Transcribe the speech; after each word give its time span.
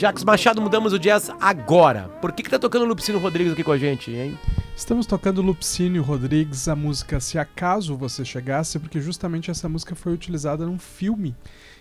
Jacques 0.00 0.24
Machado, 0.24 0.62
mudamos 0.62 0.94
o 0.94 0.98
jazz 0.98 1.30
agora. 1.38 2.08
Por 2.22 2.32
que, 2.32 2.42
que 2.42 2.48
tá 2.48 2.58
tocando 2.58 2.86
o 2.86 2.88
Lupicínio 2.88 3.20
Rodrigues 3.20 3.52
aqui 3.52 3.62
com 3.62 3.70
a 3.70 3.76
gente, 3.76 4.10
hein? 4.10 4.38
Estamos 4.74 5.04
tocando 5.04 5.42
Lupicínio 5.42 6.02
Rodrigues, 6.02 6.68
a 6.68 6.74
música 6.74 7.20
Se 7.20 7.38
Acaso 7.38 7.94
Você 7.98 8.24
Chegasse, 8.24 8.78
porque 8.78 8.98
justamente 8.98 9.50
essa 9.50 9.68
música 9.68 9.94
foi 9.94 10.14
utilizada 10.14 10.64
num 10.64 10.78
filme 10.78 11.36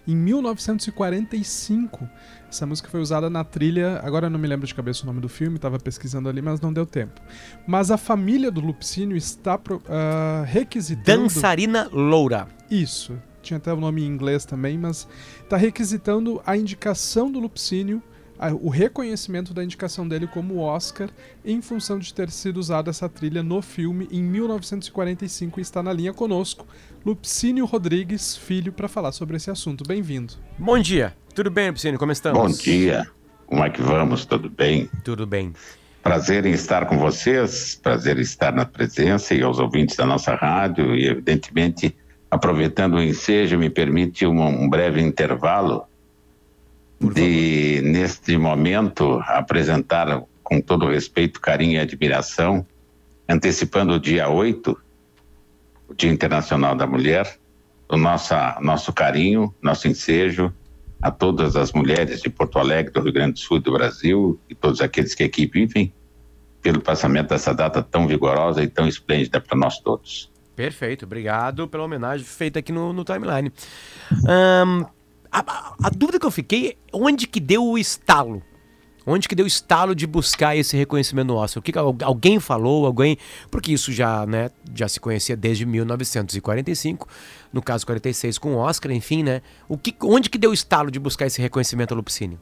em 0.05 0.17
1945. 0.17 2.09
Essa 2.49 2.65
música 2.65 2.89
foi 2.89 2.99
usada 2.99 3.29
na 3.29 3.45
trilha, 3.45 4.02
agora 4.04 4.25
eu 4.25 4.29
não 4.29 4.38
me 4.38 4.49
lembro 4.49 4.67
de 4.67 4.75
cabeça 4.75 5.04
o 5.04 5.05
nome 5.05 5.21
do 5.21 5.29
filme, 5.29 5.55
estava 5.55 5.79
pesquisando 5.79 6.27
ali, 6.27 6.41
mas 6.41 6.59
não 6.59 6.73
deu 6.73 6.86
tempo. 6.86 7.21
Mas 7.65 7.89
a 7.89 7.97
família 7.97 8.51
do 8.51 8.59
Lupicínio 8.59 9.15
está 9.15 9.55
uh, 9.55 10.43
requisitando. 10.45 11.23
Dançarina 11.23 11.88
Loura. 11.89 12.49
Isso, 12.70 13.17
tinha 13.41 13.59
até 13.59 13.71
o 13.71 13.77
nome 13.77 14.04
em 14.04 14.07
inglês 14.07 14.43
também, 14.43 14.77
mas 14.77 15.07
está 15.41 15.55
requisitando 15.55 16.41
a 16.45 16.57
indicação 16.57 17.31
do 17.31 17.39
Lupicínio, 17.39 18.04
o 18.61 18.69
reconhecimento 18.69 19.53
da 19.53 19.63
indicação 19.63 20.07
dele 20.07 20.27
como 20.27 20.59
Oscar, 20.59 21.09
em 21.43 21.61
função 21.61 21.99
de 21.99 22.13
ter 22.13 22.30
sido 22.30 22.57
usada 22.57 22.89
essa 22.89 23.09
trilha 23.09 23.43
no 23.43 23.61
filme 23.61 24.07
em 24.11 24.23
1945 24.23 25.59
e 25.59 25.61
está 25.61 25.84
na 25.84 25.91
linha 25.91 26.13
conosco, 26.13 26.66
Lupicínio 27.05 27.66
Rodrigues, 27.66 28.38
filho, 28.38 28.71
para 28.71 28.88
falar 28.88 29.11
sobre 29.11 29.38
esse 29.38 29.52
assunto. 29.52 29.83
Bem-vindo. 29.88 30.33
Bom 30.57 30.80
dia, 30.80 31.16
tudo 31.35 31.52
bem, 31.52 31.67
Lupicínio? 31.67 31.99
Como 31.99 32.11
estamos? 32.11 32.39
Bom 32.39 32.49
dia, 32.49 33.07
como 33.45 33.63
é 33.63 33.70
que 33.70 33.81
vamos? 33.81 34.25
Tudo 34.25 34.49
bem? 34.49 34.89
Tudo 35.03 35.27
bem. 35.27 35.53
Prazer 36.02 36.45
em 36.45 36.52
estar 36.52 36.85
com 36.85 36.97
vocês, 36.97 37.75
prazer 37.75 38.17
em 38.17 38.21
estar 38.21 38.53
na 38.53 38.66
presença 38.66 39.35
e 39.35 39.41
aos 39.41 39.59
ouvintes 39.59 39.97
da 39.97 40.05
nossa 40.05 40.33
rádio 40.33 40.95
e, 40.95 41.05
evidentemente, 41.08 41.95
Aproveitando 42.31 42.95
o 42.95 43.02
ensejo, 43.02 43.58
me 43.58 43.69
permite 43.69 44.25
um, 44.25 44.39
um 44.39 44.69
breve 44.69 45.02
intervalo 45.02 45.85
de, 46.99 47.81
neste 47.81 48.38
momento, 48.38 49.21
apresentar 49.26 50.21
com 50.44 50.59
todo 50.59 50.89
respeito, 50.89 51.39
carinho 51.39 51.73
e 51.73 51.80
admiração, 51.80 52.66
antecipando 53.28 53.94
o 53.94 54.00
dia 54.00 54.30
8, 54.30 54.78
o 55.88 55.94
Dia 55.94 56.11
Internacional 56.11 56.75
da 56.75 56.86
Mulher, 56.86 57.38
o 57.88 57.97
nossa, 57.97 58.58
nosso 58.61 58.92
carinho, 58.92 59.53
nosso 59.61 59.88
ensejo 59.88 60.53
a 61.02 61.09
todas 61.09 61.55
as 61.55 61.72
mulheres 61.72 62.22
de 62.22 62.30
Porto 62.30 62.59
Alegre, 62.59 62.92
do 62.92 63.02
Rio 63.02 63.14
Grande 63.14 63.33
do 63.33 63.39
Sul 63.39 63.58
e 63.58 63.61
do 63.61 63.72
Brasil 63.72 64.39
e 64.50 64.55
todos 64.55 64.81
aqueles 64.81 65.16
que 65.16 65.23
aqui 65.23 65.45
vivem, 65.45 65.94
pelo 66.61 66.81
passamento 66.81 67.30
dessa 67.30 67.53
data 67.53 67.81
tão 67.81 68.05
vigorosa 68.05 68.61
e 68.61 68.67
tão 68.67 68.88
esplêndida 68.88 69.39
para 69.39 69.58
nós 69.58 69.80
todos. 69.80 70.30
Perfeito, 70.55 71.05
obrigado 71.05 71.70
pela 71.70 71.86
homenagem 71.86 72.25
feita 72.25 72.59
aqui 72.59 72.73
no, 72.73 72.92
no 72.92 73.05
timeline. 73.05 73.50
Um, 74.11 74.86
a, 75.31 75.75
a, 75.83 75.89
dúvida 75.89 76.19
que 76.19 76.25
eu 76.25 76.31
fiquei, 76.31 76.77
onde 76.91 77.27
que 77.27 77.39
deu 77.39 77.63
o 77.63 77.77
estalo? 77.77 78.41
Onde 79.05 79.27
que 79.27 79.36
deu 79.36 79.45
o 79.45 79.47
estalo 79.47 79.95
de 79.95 80.05
buscar 80.05 80.55
esse 80.55 80.77
reconhecimento 80.77 81.33
Oscar? 81.33 81.59
O 81.59 81.63
que, 81.63 81.71
que 81.71 81.80
alguém 81.80 82.39
falou, 82.39 82.86
alguém, 82.86 83.17
porque 83.49 83.71
isso 83.71 83.91
já, 83.91 84.25
né, 84.25 84.52
já 84.75 84.88
se 84.88 84.99
conhecia 84.99 85.36
desde 85.36 85.66
1945, 85.66 87.08
no 87.52 87.61
caso 87.61 87.86
46 87.86 88.38
com 88.38 88.55
o 88.55 88.58
Oscar, 88.58 88.91
enfim, 88.91 89.23
né? 89.23 89.41
O 89.67 89.77
que, 89.77 89.95
onde 90.03 90.30
que 90.30 90.38
deu 90.38 90.52
o 90.52 90.53
estalo 90.53 90.91
de 90.91 90.99
buscar 90.99 91.25
esse 91.25 91.41
reconhecimento 91.41 91.95
Lupicínio? 91.95 92.39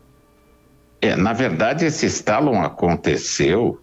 É, 1.01 1.15
na 1.15 1.31
verdade, 1.31 1.85
esse 1.85 2.05
estalo 2.05 2.53
aconteceu 2.55 3.79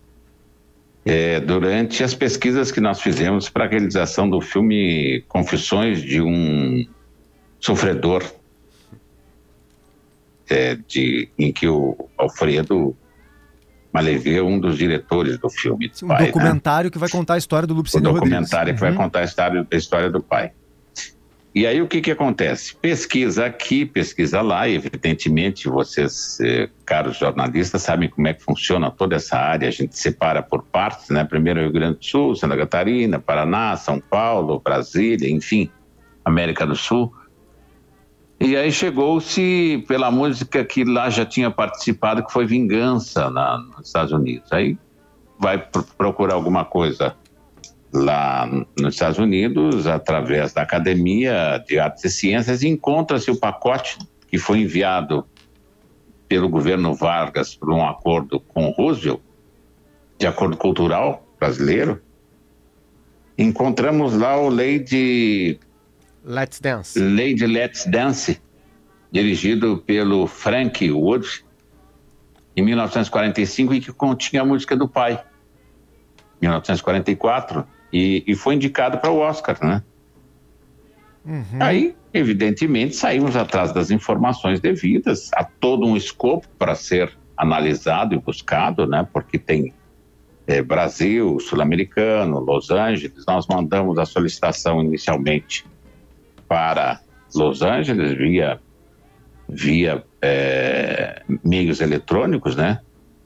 é, 1.04 1.38
durante 1.40 2.02
as 2.02 2.14
pesquisas 2.14 2.72
que 2.72 2.80
nós 2.80 3.00
fizemos 3.00 3.48
para 3.48 3.64
a 3.64 3.68
realização 3.68 4.28
do 4.28 4.40
filme 4.40 5.22
Confissões 5.28 6.02
de 6.02 6.20
um 6.20 6.84
Sofredor, 7.60 8.22
é, 10.54 10.78
de, 10.86 11.28
em 11.38 11.52
que 11.52 11.68
o 11.68 12.08
Alfredo 12.16 12.96
Malevê 13.92 14.38
é 14.38 14.42
um 14.42 14.58
dos 14.58 14.78
diretores 14.78 15.38
do 15.38 15.50
filme. 15.50 15.90
Um 16.02 16.08
pai, 16.08 16.20
né? 16.20 16.26
documentário 16.26 16.88
né? 16.88 16.90
que 16.90 16.98
vai 16.98 17.08
contar 17.08 17.34
a 17.34 17.38
história 17.38 17.66
do 17.66 17.74
Lupicínio 17.74 18.10
Rodrigues. 18.10 18.26
Um 18.26 18.30
documentário 18.30 18.72
Rodrigues. 18.72 18.80
que 18.80 18.86
uhum. 18.86 18.96
vai 18.96 19.04
contar 19.04 19.20
a 19.20 19.24
história, 19.24 19.66
a 19.70 19.76
história 19.76 20.10
do 20.10 20.22
pai. 20.22 20.52
E 21.54 21.68
aí 21.68 21.80
o 21.80 21.86
que, 21.86 22.00
que 22.00 22.10
acontece? 22.10 22.74
Pesquisa 22.74 23.46
aqui, 23.46 23.86
pesquisa 23.86 24.42
lá, 24.42 24.66
e 24.66 24.74
evidentemente 24.74 25.68
vocês, 25.68 26.40
eh, 26.40 26.68
caros 26.84 27.16
jornalistas, 27.16 27.80
sabem 27.82 28.08
como 28.08 28.26
é 28.26 28.34
que 28.34 28.42
funciona 28.42 28.90
toda 28.90 29.14
essa 29.14 29.36
área. 29.36 29.68
A 29.68 29.70
gente 29.70 29.96
separa 29.96 30.42
por 30.42 30.64
partes, 30.64 31.10
né? 31.10 31.22
Primeiro 31.22 31.60
Rio 31.60 31.70
Grande 31.70 31.98
do 31.98 32.04
Sul, 32.04 32.34
Santa 32.34 32.56
Catarina, 32.56 33.20
Paraná, 33.20 33.76
São 33.76 34.00
Paulo, 34.00 34.58
Brasília, 34.58 35.30
enfim, 35.30 35.70
América 36.24 36.66
do 36.66 36.74
Sul. 36.74 37.14
E 38.44 38.58
aí 38.58 38.70
chegou-se 38.70 39.82
pela 39.88 40.10
música 40.10 40.62
que 40.62 40.84
lá 40.84 41.08
já 41.08 41.24
tinha 41.24 41.50
participado, 41.50 42.22
que 42.22 42.30
foi 42.30 42.44
Vingança 42.44 43.30
na, 43.30 43.56
nos 43.56 43.86
Estados 43.86 44.12
Unidos. 44.12 44.52
Aí 44.52 44.76
vai 45.38 45.66
procurar 45.96 46.34
alguma 46.34 46.62
coisa 46.62 47.16
lá 47.90 48.46
nos 48.78 48.92
Estados 48.92 49.18
Unidos, 49.18 49.86
através 49.86 50.52
da 50.52 50.60
Academia 50.60 51.56
de 51.66 51.78
Artes 51.78 52.04
e 52.04 52.10
Ciências, 52.10 52.62
encontra-se 52.62 53.30
o 53.30 53.36
pacote 53.36 53.96
que 54.28 54.36
foi 54.36 54.58
enviado 54.58 55.24
pelo 56.28 56.46
governo 56.46 56.92
Vargas 56.92 57.54
por 57.54 57.70
um 57.70 57.82
acordo 57.82 58.40
com 58.40 58.68
Roosevelt, 58.68 59.20
de 60.18 60.26
acordo 60.26 60.54
cultural 60.58 61.26
brasileiro. 61.40 62.02
Encontramos 63.38 64.14
lá 64.14 64.38
o 64.38 64.50
de 64.78 65.58
Let's 66.24 66.58
Dance. 66.58 66.98
De 66.98 67.46
Let's 67.46 67.84
Dance, 67.84 68.40
dirigido 69.12 69.78
pelo 69.78 70.26
Frank 70.26 70.90
Wood, 70.90 71.44
em 72.56 72.62
1945, 72.62 73.74
e 73.74 73.80
que 73.80 73.92
continha 73.92 74.42
a 74.42 74.44
música 74.44 74.74
do 74.74 74.88
pai. 74.88 75.22
1944, 76.40 77.66
e, 77.92 78.24
e 78.26 78.34
foi 78.34 78.54
indicado 78.54 78.98
para 78.98 79.10
o 79.10 79.18
Oscar, 79.18 79.58
né? 79.62 79.82
Uhum. 81.24 81.58
Aí, 81.60 81.96
evidentemente, 82.12 82.96
saímos 82.96 83.36
atrás 83.36 83.72
das 83.72 83.90
informações 83.90 84.60
devidas, 84.60 85.30
há 85.34 85.44
todo 85.44 85.86
um 85.86 85.96
escopo 85.96 86.48
para 86.58 86.74
ser 86.74 87.16
analisado 87.36 88.14
e 88.14 88.18
buscado, 88.18 88.86
né? 88.86 89.06
Porque 89.12 89.38
tem 89.38 89.72
é, 90.46 90.62
Brasil, 90.62 91.38
Sul-Americano, 91.40 92.40
Los 92.40 92.70
Angeles. 92.70 93.24
Nós 93.26 93.46
mandamos 93.46 93.98
a 93.98 94.04
solicitação 94.04 94.82
inicialmente 94.82 95.64
para 96.48 97.00
Los 97.34 97.62
Angeles 97.62 98.16
via 98.16 98.60
via 99.48 100.02
é, 100.22 101.22
meios 101.44 101.80
eletrônicos, 101.80 102.56
né? 102.56 102.80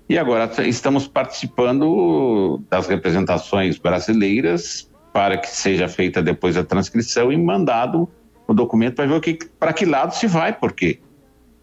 E 0.08 0.18
agora 0.18 0.50
estamos 0.66 1.06
participando 1.06 2.62
das 2.70 2.88
representações 2.88 3.78
brasileiras 3.78 4.90
para 5.12 5.36
que 5.36 5.48
seja 5.48 5.88
feita 5.88 6.22
depois 6.22 6.56
a 6.56 6.64
transcrição 6.64 7.30
e 7.30 7.36
mandado 7.36 8.08
o 8.46 8.54
documento 8.54 8.96
para 8.96 9.06
ver 9.06 9.20
que 9.20 9.38
para 9.58 9.72
que 9.72 9.84
lado 9.84 10.14
se 10.14 10.26
vai, 10.26 10.52
porque 10.52 11.00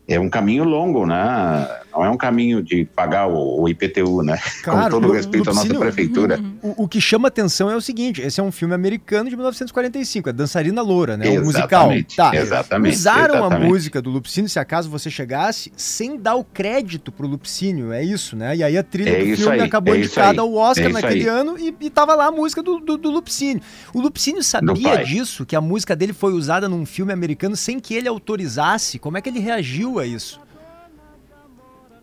é 0.07 0.19
um 0.19 0.29
caminho 0.29 0.63
longo, 0.63 1.05
né? 1.05 1.67
Não 1.95 2.03
é 2.03 2.09
um 2.09 2.17
caminho 2.17 2.61
de 2.61 2.83
pagar 2.83 3.27
o, 3.27 3.61
o 3.61 3.69
IPTU, 3.69 4.21
né? 4.21 4.37
Claro, 4.65 4.95
Com 4.95 5.01
todo 5.01 5.13
respeito 5.13 5.49
à 5.49 5.53
nossa 5.53 5.73
prefeitura. 5.75 6.39
O, 6.61 6.83
o, 6.83 6.87
que 6.87 6.99
chama 6.99 7.27
atenção 7.27 7.69
é 7.69 7.75
o 7.75 7.81
seguinte: 7.81 8.21
esse 8.21 8.39
é 8.39 8.43
um 8.43 8.51
filme 8.51 8.73
americano 8.73 9.29
de 9.29 9.35
1945, 9.35 10.29
é 10.29 10.33
Dançarina 10.33 10.81
Loura, 10.81 11.15
né? 11.15 11.29
O 11.39 11.45
musical. 11.45 11.91
Tá. 12.15 12.35
Exatamente. 12.35 12.95
Usaram 12.95 13.35
exatamente. 13.35 13.63
a 13.63 13.67
música 13.67 14.01
do 14.01 14.09
Lupicínio, 14.09 14.49
se 14.49 14.59
acaso 14.59 14.89
você 14.89 15.09
chegasse, 15.09 15.71
sem 15.77 16.19
dar 16.19 16.35
o 16.35 16.43
crédito 16.43 17.11
pro 17.11 17.27
Lupicínio, 17.27 17.91
é 17.91 18.03
isso, 18.03 18.35
né? 18.35 18.55
E 18.55 18.63
aí 18.63 18.77
a 18.77 18.83
trilha 18.83 19.09
é 19.09 19.25
do 19.25 19.37
filme 19.37 19.53
aí, 19.53 19.61
acabou 19.61 19.93
é 19.93 19.99
indicada 19.99 20.41
ao 20.41 20.53
Oscar 20.53 20.87
é 20.87 20.93
naquele 20.93 21.21
aí. 21.21 21.27
ano 21.27 21.57
e, 21.59 21.75
e 21.79 21.89
tava 21.89 22.15
lá 22.15 22.27
a 22.27 22.31
música 22.31 22.63
do, 22.63 22.79
do, 22.79 22.97
do 22.97 23.11
Lupicínio. 23.11 23.61
O 23.93 24.01
Lupicínio 24.01 24.43
sabia 24.43 25.03
disso, 25.03 25.45
que 25.45 25.55
a 25.55 25.61
música 25.61 25.95
dele 25.95 26.13
foi 26.13 26.33
usada 26.33 26.67
num 26.67 26.85
filme 26.85 27.13
americano 27.13 27.55
sem 27.55 27.79
que 27.79 27.93
ele 27.93 28.07
autorizasse? 28.07 28.97
Como 28.99 29.17
é 29.17 29.21
que 29.21 29.29
ele 29.29 29.39
reagiu 29.39 29.99
a 29.99 30.05
isso? 30.05 30.44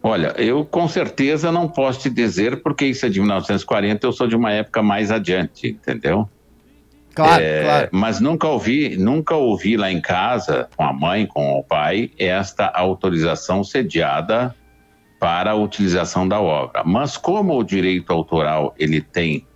Olha, 0.03 0.35
eu 0.37 0.65
com 0.65 0.89
certeza 0.89 1.53
não 1.53 1.69
posso 1.69 2.01
te 2.01 2.11
dizer, 2.11 2.63
porque 2.63 2.87
isso 2.87 3.07
é 3.07 3.09
de 3.09 3.21
1940, 3.21 4.05
eu 4.05 4.13
sou 4.13 4.27
de 4.27 4.35
uma 4.35 4.51
época 4.51 4.83
mais 4.83 5.11
adiante, 5.13 5.69
entendeu? 5.69 6.29
Claro, 7.15 7.43
é, 7.43 7.63
claro. 7.63 7.89
Mas 7.93 8.21
nunca 8.21 8.49
ouvi, 8.49 8.97
nunca 8.97 9.37
ouvi 9.37 9.77
lá 9.77 9.93
em 9.93 10.01
casa, 10.01 10.69
com 10.77 10.83
a 10.83 10.93
mãe, 10.93 11.27
com 11.27 11.59
o 11.59 11.63
pai, 11.63 12.11
esta 12.19 12.67
autorização 12.67 13.63
sediada 13.63 14.55
para 15.21 15.53
a 15.53 15.55
utilização 15.55 16.27
da 16.27 16.41
obra. 16.41 16.83
Mas 16.85 17.17
como 17.17 17.57
o 17.57 17.63
direito 17.63 18.13
autoral 18.13 18.75
ele 18.77 19.01
tem 19.01 19.47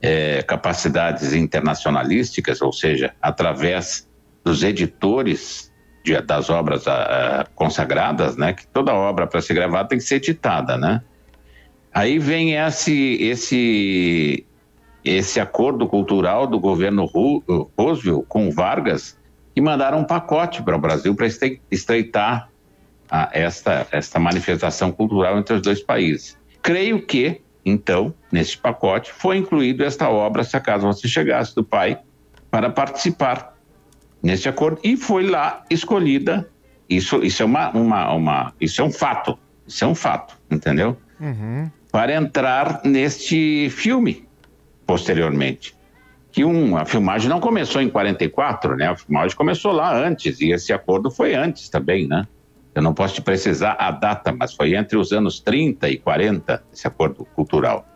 é, 0.00 0.42
capacidades 0.42 1.32
internacionalísticas, 1.32 2.62
ou 2.62 2.72
seja, 2.72 3.12
através 3.20 4.08
dos 4.44 4.62
editores 4.62 5.72
de, 6.04 6.20
das 6.22 6.50
obras 6.50 6.86
uh, 6.86 7.48
consagradas, 7.54 8.36
né? 8.36 8.52
Que 8.52 8.66
toda 8.66 8.92
obra 8.94 9.26
para 9.26 9.40
ser 9.40 9.54
gravada 9.54 9.88
tem 9.88 9.98
que 9.98 10.04
ser 10.04 10.16
editada, 10.16 10.76
né? 10.76 11.02
Aí 11.92 12.18
vem 12.18 12.54
esse 12.54 13.16
esse 13.20 14.46
esse 15.04 15.40
acordo 15.40 15.86
cultural 15.86 16.46
do 16.46 16.60
governo 16.60 17.04
Roosevelt 17.76 18.24
com 18.28 18.50
Vargas 18.50 19.18
e 19.56 19.60
mandaram 19.60 20.00
um 20.00 20.04
pacote 20.04 20.62
para 20.62 20.76
o 20.76 20.78
Brasil 20.78 21.14
para 21.14 21.26
estreitar 21.70 22.48
a 23.10 23.30
esta, 23.32 23.86
esta 23.90 24.18
manifestação 24.18 24.92
cultural 24.92 25.38
entre 25.38 25.56
os 25.56 25.62
dois 25.62 25.80
países. 25.80 26.38
Creio 26.62 27.04
que, 27.04 27.40
então, 27.64 28.14
nesse 28.30 28.56
pacote, 28.56 29.12
foi 29.12 29.38
incluído 29.38 29.82
esta 29.82 30.08
obra, 30.10 30.44
se 30.44 30.56
acaso 30.56 30.86
você 30.86 31.08
chegasse 31.08 31.54
do 31.54 31.64
pai, 31.64 31.98
para 32.50 32.70
participar 32.70 33.57
nesse 34.22 34.48
acordo, 34.48 34.80
e 34.82 34.96
foi 34.96 35.26
lá 35.26 35.64
escolhida. 35.70 36.48
Isso, 36.88 37.22
isso, 37.22 37.42
é, 37.42 37.46
uma, 37.46 37.70
uma, 37.70 38.12
uma, 38.14 38.54
isso 38.60 38.80
é 38.80 38.84
um 38.84 38.90
fato, 38.90 39.38
isso 39.66 39.84
é 39.84 39.86
um 39.86 39.94
fato, 39.94 40.38
entendeu? 40.50 40.96
Uhum. 41.20 41.70
Para 41.92 42.14
entrar 42.14 42.80
neste 42.84 43.68
filme, 43.70 44.26
posteriormente. 44.86 45.76
Que 46.30 46.44
um, 46.44 46.76
a 46.76 46.84
filmagem 46.84 47.28
não 47.28 47.40
começou 47.40 47.82
em 47.82 47.88
44, 47.88 48.76
né? 48.76 48.88
A 48.88 48.96
filmagem 48.96 49.36
começou 49.36 49.72
lá 49.72 49.96
antes, 49.96 50.40
e 50.40 50.52
esse 50.52 50.72
acordo 50.72 51.10
foi 51.10 51.34
antes 51.34 51.68
também, 51.68 52.06
né? 52.06 52.26
Eu 52.74 52.82
não 52.82 52.94
posso 52.94 53.14
te 53.14 53.22
precisar 53.22 53.76
a 53.78 53.90
data, 53.90 54.32
mas 54.32 54.54
foi 54.54 54.76
entre 54.76 54.96
os 54.96 55.10
anos 55.10 55.40
30 55.40 55.88
e 55.88 55.98
40, 55.98 56.62
esse 56.72 56.86
acordo 56.86 57.24
cultural. 57.34 57.87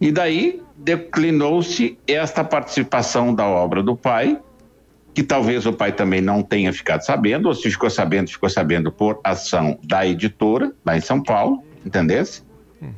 E 0.00 0.12
daí 0.12 0.62
declinou-se 0.76 1.98
esta 2.06 2.44
participação 2.44 3.34
da 3.34 3.46
obra 3.46 3.82
do 3.82 3.96
pai, 3.96 4.38
que 5.14 5.22
talvez 5.22 5.64
o 5.64 5.72
pai 5.72 5.92
também 5.92 6.20
não 6.20 6.42
tenha 6.42 6.72
ficado 6.72 7.00
sabendo, 7.00 7.46
ou 7.46 7.54
se 7.54 7.70
ficou 7.70 7.88
sabendo, 7.88 8.30
ficou 8.30 8.50
sabendo 8.50 8.92
por 8.92 9.18
ação 9.24 9.78
da 9.82 10.06
editora, 10.06 10.72
lá 10.84 10.96
em 10.96 11.00
São 11.00 11.22
Paulo, 11.22 11.62
entendesse? 11.84 12.42
Uhum. 12.82 12.92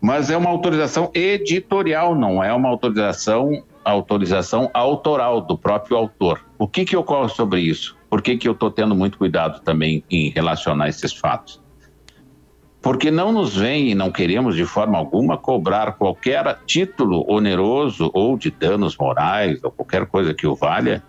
Mas 0.00 0.30
é 0.30 0.36
uma 0.36 0.48
autorização 0.48 1.10
editorial, 1.12 2.14
não 2.14 2.42
é 2.42 2.52
uma 2.52 2.68
autorização 2.68 3.64
autorização 3.84 4.70
autoral 4.74 5.40
do 5.40 5.56
próprio 5.56 5.96
autor. 5.96 6.44
O 6.58 6.68
que 6.68 6.84
que 6.84 6.96
ocorre 6.96 7.30
sobre 7.30 7.60
isso? 7.60 7.96
Por 8.10 8.22
que, 8.22 8.36
que 8.36 8.48
eu 8.48 8.52
estou 8.52 8.70
tendo 8.70 8.94
muito 8.94 9.18
cuidado 9.18 9.60
também 9.60 10.04
em 10.10 10.30
relacionar 10.30 10.88
esses 10.88 11.12
fatos? 11.12 11.60
Porque 12.88 13.10
não 13.10 13.32
nos 13.32 13.54
vem 13.54 13.90
e 13.90 13.94
não 13.94 14.10
queremos 14.10 14.56
de 14.56 14.64
forma 14.64 14.96
alguma 14.96 15.36
cobrar 15.36 15.92
qualquer 15.92 16.58
título 16.64 17.22
oneroso 17.30 18.10
ou 18.14 18.38
de 18.38 18.50
danos 18.50 18.96
morais 18.96 19.62
ou 19.62 19.70
qualquer 19.70 20.06
coisa 20.06 20.32
que 20.32 20.46
o 20.46 20.54
valha 20.54 21.02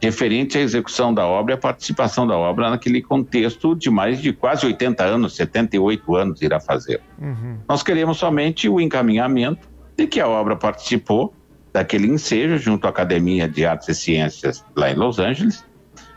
referente 0.00 0.56
à 0.56 0.62
execução 0.62 1.12
da 1.12 1.26
obra 1.26 1.52
e 1.52 1.56
à 1.56 1.58
participação 1.58 2.26
da 2.26 2.34
obra 2.34 2.70
naquele 2.70 3.02
contexto 3.02 3.74
de 3.74 3.90
mais 3.90 4.22
de 4.22 4.32
quase 4.32 4.64
80 4.64 5.04
anos, 5.04 5.36
78 5.36 6.16
anos 6.16 6.40
irá 6.40 6.58
fazer. 6.58 7.02
Uhum. 7.20 7.58
Nós 7.68 7.82
queremos 7.82 8.16
somente 8.16 8.66
o 8.66 8.80
encaminhamento 8.80 9.68
de 9.98 10.06
que 10.06 10.20
a 10.20 10.26
obra 10.26 10.56
participou 10.56 11.34
daquele 11.74 12.06
ensejo 12.06 12.56
junto 12.56 12.86
à 12.86 12.88
Academia 12.88 13.46
de 13.46 13.66
Artes 13.66 13.88
e 13.90 13.94
Ciências 13.94 14.64
lá 14.74 14.90
em 14.90 14.94
Los 14.94 15.18
Angeles 15.18 15.62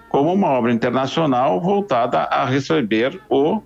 como 0.08 0.34
uma 0.34 0.48
obra 0.48 0.72
internacional 0.72 1.60
voltada 1.60 2.19
a 2.24 2.46
receber 2.46 3.19
o 3.30 3.62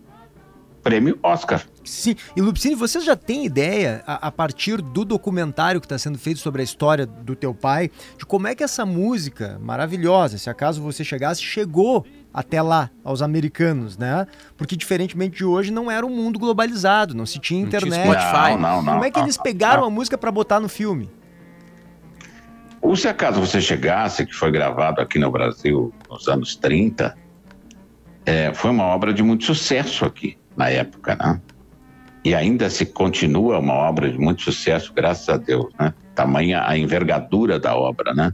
prêmio 0.86 1.18
Oscar. 1.24 1.64
Sim, 1.84 2.16
e 2.36 2.42
Lupicine, 2.42 2.76
você 2.76 3.00
já 3.00 3.16
tem 3.16 3.44
ideia, 3.44 4.04
a, 4.06 4.28
a 4.28 4.32
partir 4.32 4.84
do 4.84 5.04
documentário 5.04 5.82
que 5.82 5.88
está 5.88 5.98
sendo 5.98 6.20
feito 6.20 6.40
sobre 6.40 6.62
a 6.62 6.64
história 6.64 7.08
do 7.08 7.36
teu 7.36 7.56
pai, 7.56 7.90
de 8.20 8.24
como 8.24 8.48
é 8.48 8.54
que 8.54 8.64
essa 8.64 8.86
música 8.86 9.58
maravilhosa, 9.60 10.38
se 10.38 10.48
acaso 10.48 10.84
você 10.84 11.04
chegasse, 11.04 11.42
chegou 11.42 12.06
até 12.32 12.62
lá, 12.62 12.92
aos 13.04 13.24
americanos, 13.24 13.98
né? 13.98 14.28
Porque 14.56 14.76
diferentemente 14.76 15.38
de 15.38 15.44
hoje, 15.44 15.72
não 15.72 15.90
era 15.90 16.06
um 16.06 16.10
mundo 16.10 16.38
globalizado, 16.38 17.16
não 17.16 17.26
se 17.26 17.40
tinha 17.40 17.60
internet. 17.60 18.06
Não, 18.06 18.14
tinha 18.14 18.58
não, 18.58 18.84
não, 18.84 18.94
como 18.94 19.06
é 19.06 19.10
que 19.10 19.20
eles 19.20 19.38
pegaram 19.38 19.84
a 19.86 19.90
música 19.90 20.20
para 20.20 20.32
botar 20.32 20.60
no 20.60 20.70
filme? 20.70 21.10
Ou 22.80 22.96
se 22.96 23.08
acaso 23.08 23.40
você 23.40 23.60
chegasse, 23.60 24.24
que 24.24 24.34
foi 24.34 24.52
gravado 24.52 25.02
aqui 25.02 25.18
no 25.18 25.32
Brasil 25.32 25.92
nos 26.08 26.28
anos 26.28 26.56
30, 26.56 27.18
é, 28.24 28.54
foi 28.54 28.70
uma 28.70 28.84
obra 28.84 29.12
de 29.12 29.24
muito 29.24 29.46
sucesso 29.46 30.06
aqui 30.06 30.38
na 30.56 30.70
época, 30.70 31.16
né? 31.16 31.42
E 32.24 32.34
ainda 32.34 32.70
se 32.70 32.86
continua 32.86 33.60
uma 33.60 33.74
obra 33.74 34.10
de 34.10 34.18
muito 34.18 34.42
sucesso, 34.42 34.92
graças 34.94 35.30
a 35.30 35.38
Deus, 35.38 35.72
né? 35.80 35.94
Tamanha 36.16 36.64
a 36.66 36.78
envergadura 36.78 37.60
da 37.60 37.76
obra, 37.76 38.14
né? 38.14 38.32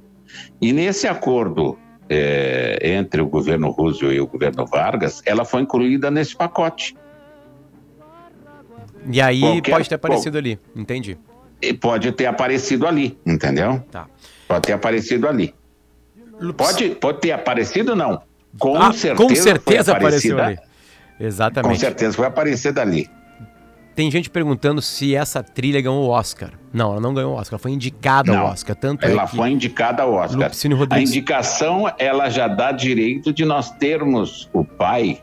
E 0.61 0.71
nesse 0.71 1.07
acordo 1.07 1.77
é, 2.09 2.79
entre 2.81 3.21
o 3.21 3.27
governo 3.27 3.69
Roosevelt 3.69 4.15
e 4.15 4.19
o 4.21 4.27
governo 4.27 4.65
Vargas, 4.65 5.21
ela 5.25 5.43
foi 5.43 5.61
incluída 5.61 6.09
nesse 6.09 6.35
pacote. 6.35 6.95
E 9.09 9.19
aí 9.19 9.41
Qualquer, 9.41 9.71
pode 9.71 9.89
ter 9.89 9.95
aparecido 9.95 10.37
ali, 10.37 10.59
entendi. 10.75 11.17
E 11.61 11.73
pode 11.73 12.11
ter 12.11 12.27
aparecido 12.27 12.87
ali, 12.87 13.17
entendeu? 13.25 13.83
Tá. 13.91 14.07
Pode 14.47 14.67
ter 14.67 14.73
aparecido 14.73 15.27
ali. 15.27 15.53
Pode, 16.55 16.89
pode 16.95 17.19
ter 17.19 17.31
aparecido, 17.31 17.95
não. 17.95 18.21
Com 18.59 18.75
ah, 18.75 18.91
certeza. 18.91 19.15
Com 19.15 19.35
certeza 19.35 19.91
apareceu 19.93 20.41
ali. 20.41 20.57
Exatamente. 21.21 21.73
Com 21.73 21.79
certeza 21.79 22.15
foi 22.15 22.25
aparecer 22.25 22.73
dali. 22.73 23.09
Tem 23.93 24.09
gente 24.09 24.29
perguntando 24.29 24.81
se 24.81 25.13
essa 25.13 25.43
trilha 25.43 25.81
ganhou 25.81 26.05
o 26.05 26.09
Oscar. 26.09 26.51
Não, 26.73 26.91
ela 26.91 27.01
não 27.01 27.13
ganhou 27.13 27.33
o 27.33 27.35
Oscar, 27.35 27.59
foi 27.59 27.71
indicada 27.71 28.35
ao 28.35 28.47
Oscar. 28.47 28.75
Tanto 28.75 29.05
ela 29.05 29.23
é 29.23 29.27
foi 29.27 29.49
indicada 29.49 30.03
ao 30.03 30.13
Oscar. 30.13 30.49
A 30.89 31.01
indicação, 31.01 31.91
ela 31.99 32.29
já 32.29 32.47
dá 32.47 32.71
direito 32.71 33.33
de 33.33 33.43
nós 33.43 33.69
termos 33.71 34.49
o 34.53 34.63
pai 34.63 35.21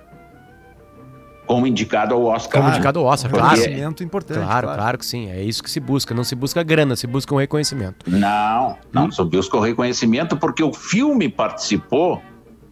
como 1.48 1.66
indicado 1.66 2.14
ao 2.14 2.24
Oscar. 2.24 2.60
Como 2.60 2.72
indicado 2.72 2.98
ao 3.00 3.06
Oscar, 3.06 3.30
claro. 3.30 3.56
Reconhecimento 3.56 4.04
importante. 4.04 4.44
Claro, 4.44 4.66
claro, 4.66 4.82
claro, 4.82 4.98
que 4.98 5.06
sim. 5.06 5.30
É 5.30 5.42
isso 5.42 5.62
que 5.62 5.70
se 5.70 5.80
busca. 5.80 6.14
Não 6.14 6.22
se 6.22 6.34
busca 6.34 6.62
grana, 6.62 6.94
se 6.94 7.06
busca 7.06 7.34
um 7.34 7.38
reconhecimento. 7.38 8.04
Não, 8.06 8.76
não 8.92 9.06
hum. 9.06 9.10
se 9.10 9.24
busca 9.24 9.56
o 9.56 9.60
reconhecimento 9.60 10.36
porque 10.36 10.62
o 10.62 10.74
filme 10.74 11.26
participou 11.28 12.22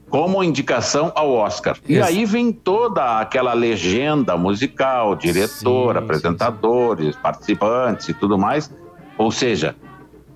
como 0.08 0.42
indicação 0.42 1.12
ao 1.14 1.32
Oscar. 1.32 1.76
E 1.88 2.00
aí 2.00 2.24
vem 2.24 2.52
toda 2.52 3.20
aquela 3.20 3.52
legenda 3.52 4.36
musical, 4.36 5.14
diretor, 5.14 5.94
sim, 5.94 5.98
apresentadores, 5.98 7.14
sim, 7.14 7.20
participantes 7.20 8.08
e 8.08 8.14
tudo 8.14 8.38
mais. 8.38 8.72
Ou 9.18 9.30
seja, 9.30 9.74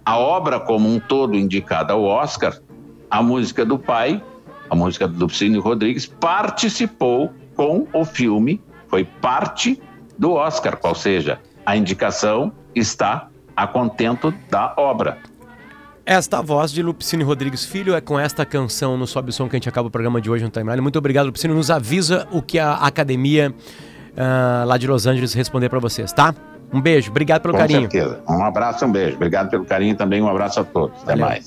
a 0.05 0.19
obra 0.19 0.59
como 0.59 0.89
um 0.89 0.99
todo 0.99 1.37
indicada 1.37 1.93
ao 1.93 2.05
Oscar, 2.05 2.59
a 3.11 3.23
música 3.23 3.65
do 3.65 3.79
pai, 3.79 4.23
a 4.69 4.75
música 4.75 5.07
do 5.07 5.19
Lupicínio 5.19 5.61
Rodrigues, 5.61 6.07
participou 6.07 7.33
com 7.55 7.87
o 7.93 8.05
filme, 8.05 8.61
foi 8.89 9.05
parte 9.05 9.81
do 10.19 10.33
Oscar, 10.33 10.77
qual 10.77 10.95
seja, 10.95 11.41
a 11.65 11.77
indicação 11.77 12.53
está 12.75 13.29
a 13.57 13.67
contento 13.67 14.33
da 14.49 14.75
obra. 14.77 15.19
Esta 16.11 16.43
voz 16.43 16.73
de 16.73 16.83
Lupicínio 16.83 17.25
Rodrigues 17.25 17.65
Filho 17.65 17.95
é 17.95 18.01
com 18.01 18.19
esta 18.19 18.45
canção 18.45 18.97
no 18.97 19.07
Sobe 19.07 19.31
o 19.31 19.33
Som 19.33 19.49
que 19.49 19.55
a 19.55 19.59
gente 19.59 19.69
acaba 19.69 19.87
o 19.87 19.91
programa 19.93 20.21
de 20.21 20.29
hoje 20.29 20.43
no 20.43 20.51
Timeline. 20.51 20.81
Muito 20.81 20.99
obrigado, 20.99 21.27
Lupicínio. 21.27 21.57
Nos 21.57 21.71
avisa 21.71 22.27
o 22.33 22.43
que 22.43 22.59
a 22.59 22.73
academia 22.73 23.55
uh, 23.55 24.67
lá 24.67 24.77
de 24.77 24.89
Los 24.89 25.07
Angeles 25.07 25.33
responder 25.35 25.69
para 25.69 25.79
vocês, 25.79 26.13
tá? 26.13 26.35
Um 26.73 26.81
beijo, 26.81 27.13
obrigado 27.13 27.43
pelo 27.43 27.55
com 27.55 27.61
carinho. 27.61 27.85
Com 27.85 27.91
certeza. 27.93 28.21
Um 28.29 28.45
abraço, 28.45 28.85
um 28.85 28.91
beijo. 28.91 29.15
Obrigado 29.15 29.51
pelo 29.51 29.65
carinho 29.65 29.95
também, 29.95 30.21
um 30.21 30.29
abraço 30.29 30.59
a 30.59 30.65
todos. 30.65 30.97
Até 30.97 31.13
Valeu. 31.13 31.27
mais. 31.27 31.39